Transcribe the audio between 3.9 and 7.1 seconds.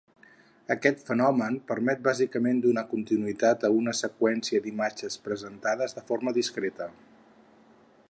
seqüència d'imatges presentades de forma discreta.